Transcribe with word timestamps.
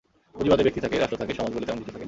পঁুজিবাদে 0.35 0.63
ব্যক্তি 0.65 0.79
থাকে, 0.85 0.95
রাষ্ট্র 0.97 1.17
থাকে, 1.21 1.33
সমাজ 1.37 1.51
বলে 1.55 1.65
তেমন 1.67 1.79
কিছু 1.79 1.85
থাকে 1.89 1.97
না। 1.97 1.99